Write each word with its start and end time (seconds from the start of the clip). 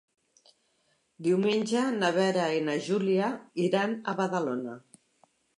Diumenge 1.27 1.83
na 1.99 2.11
Vera 2.17 2.47
i 2.61 2.65
na 2.71 2.77
Júlia 2.89 3.31
iran 3.69 3.97
a 4.15 4.19
Badalona. 4.23 4.79